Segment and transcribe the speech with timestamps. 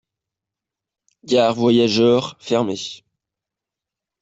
[1.25, 3.03] Gare voyageurs fermée.